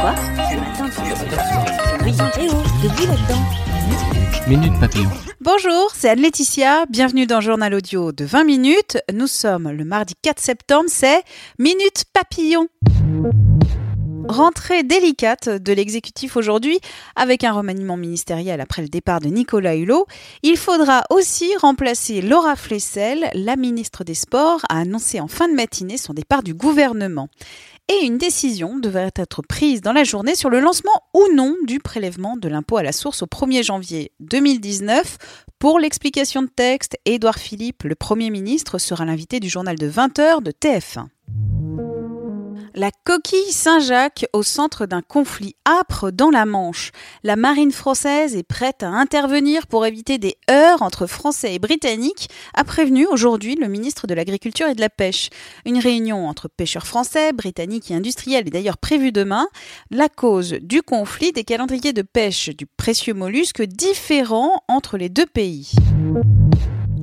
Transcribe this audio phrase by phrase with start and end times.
[0.00, 0.90] Quoi Ce matin,
[2.40, 3.42] tu debout là-dedans.
[4.46, 5.10] Minute Papillon.
[5.40, 6.86] Bonjour, c'est Anne-Laetitia.
[6.86, 8.98] Bienvenue dans Journal Audio de 20 minutes.
[9.12, 11.22] Nous sommes le mardi 4 septembre, c'est
[11.58, 12.68] Minute Papillon.
[14.28, 16.80] Rentrée délicate de l'exécutif aujourd'hui
[17.14, 20.06] avec un remaniement ministériel après le départ de Nicolas Hulot.
[20.42, 23.30] Il faudra aussi remplacer Laura Flessel.
[23.34, 27.28] La ministre des Sports a annoncé en fin de matinée son départ du gouvernement.
[27.88, 31.78] Et une décision devrait être prise dans la journée sur le lancement ou non du
[31.78, 35.18] prélèvement de l'impôt à la source au 1er janvier 2019.
[35.60, 40.42] Pour l'explication de texte, Édouard Philippe, le Premier ministre, sera l'invité du journal de 20h
[40.42, 41.06] de TF1.
[42.78, 46.92] La coquille Saint-Jacques au centre d'un conflit âpre dans la Manche.
[47.24, 52.28] La marine française est prête à intervenir pour éviter des heurts entre Français et Britanniques,
[52.52, 55.30] a prévenu aujourd'hui le ministre de l'Agriculture et de la Pêche.
[55.64, 59.48] Une réunion entre pêcheurs français, britanniques et industriels est d'ailleurs prévue demain.
[59.90, 65.24] La cause du conflit des calendriers de pêche du précieux mollusque différents entre les deux
[65.24, 65.72] pays.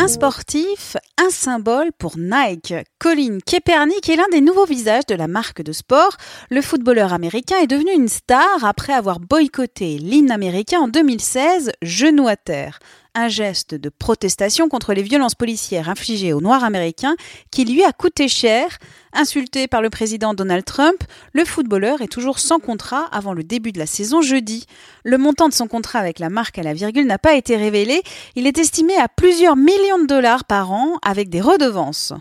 [0.00, 2.72] Un sportif, un symbole pour Nike.
[3.00, 6.16] Colin Kaepernick est l'un des nouveaux visages de la marque de sport.
[6.50, 12.28] Le footballeur américain est devenu une star après avoir boycotté l'hymne américain en 2016, genou
[12.28, 12.78] à terre
[13.18, 17.16] un geste de protestation contre les violences policières infligées aux Noirs américains
[17.50, 18.78] qui lui a coûté cher.
[19.12, 21.02] Insulté par le président Donald Trump,
[21.32, 24.66] le footballeur est toujours sans contrat avant le début de la saison jeudi.
[25.04, 28.02] Le montant de son contrat avec la marque à la virgule n'a pas été révélé.
[28.36, 32.12] Il est estimé à plusieurs millions de dollars par an avec des redevances.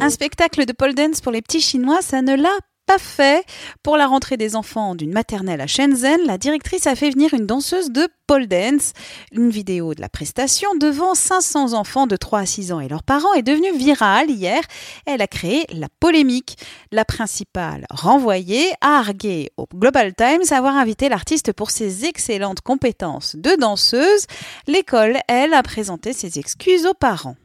[0.00, 2.56] Un spectacle de pole dance pour les petits Chinois, ça ne l'a
[2.98, 3.44] fait.
[3.82, 7.46] Pour la rentrée des enfants d'une maternelle à Shenzhen, la directrice a fait venir une
[7.46, 8.92] danseuse de pole dance.
[9.32, 13.02] Une vidéo de la prestation devant 500 enfants de 3 à 6 ans et leurs
[13.02, 14.62] parents est devenue virale hier.
[15.06, 16.56] Elle a créé la polémique.
[16.92, 23.36] La principale renvoyée a argué au Global Times avoir invité l'artiste pour ses excellentes compétences
[23.36, 24.26] de danseuse.
[24.66, 27.36] L'école, elle, a présenté ses excuses aux parents.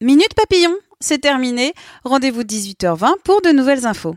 [0.00, 1.74] Minute papillon, c'est terminé.
[2.04, 4.16] Rendez-vous 18h20 pour de nouvelles infos.